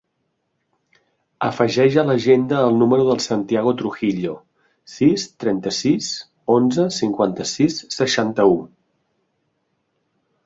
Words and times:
Afegeix 1.47 1.97
a 2.01 2.05
l'agenda 2.05 2.61
el 2.69 2.79
número 2.83 3.03
del 3.09 3.19
Santiago 3.25 3.73
Trujillo: 3.81 4.31
sis, 4.93 5.25
trenta-sis, 5.45 6.09
onze, 6.57 6.87
cinquanta-sis, 6.97 7.77
seixanta-u. 7.99 8.57